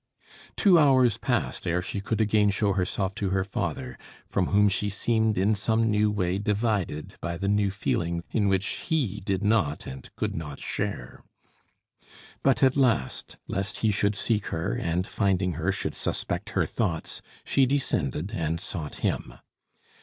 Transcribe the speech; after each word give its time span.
Two 0.55 0.79
hours 0.79 1.17
passed 1.19 1.67
ere 1.67 1.79
she 1.79 2.01
could 2.01 2.19
again 2.19 2.49
show 2.49 2.73
herself 2.73 3.13
to 3.13 3.29
her 3.29 3.43
father, 3.43 3.99
from 4.25 4.47
whom 4.47 4.67
she 4.67 4.89
seemed 4.89 5.37
in 5.37 5.53
some 5.53 5.91
new 5.91 6.09
way 6.09 6.39
divided 6.39 7.17
by 7.21 7.37
the 7.37 7.47
new 7.47 7.69
feeling 7.69 8.23
in 8.31 8.47
which 8.47 8.65
he 8.89 9.21
did 9.23 9.43
not, 9.43 9.85
and 9.85 10.09
could 10.15 10.33
not 10.35 10.57
share. 10.59 11.23
But 12.41 12.63
at 12.63 12.75
last, 12.75 13.37
lest 13.47 13.81
he 13.81 13.91
should 13.91 14.15
seek 14.15 14.47
her, 14.47 14.73
and 14.73 15.05
finding 15.05 15.51
her, 15.53 15.71
should 15.71 15.93
suspect 15.93 16.49
her 16.57 16.65
thoughts, 16.65 17.21
she 17.45 17.67
descended 17.67 18.31
and 18.33 18.59
sought 18.59 18.95
him. 19.05 19.35